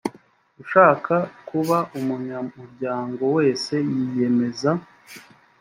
[0.63, 1.13] ushaka
[1.49, 4.71] kuba umunyamuryango wese yiyemeza